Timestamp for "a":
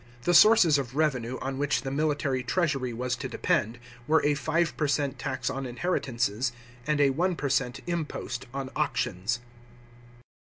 4.25-4.33, 6.99-7.11